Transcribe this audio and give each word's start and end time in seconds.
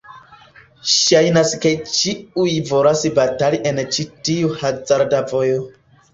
Ŝajnas 0.93 1.51
ke 1.65 1.73
ĉiuj 1.97 2.55
volas 2.71 3.05
batali 3.21 3.61
en 3.75 3.83
ĉi 3.93 4.09
tiu 4.31 4.53
hazarda 4.65 5.23
vojo. 5.37 5.63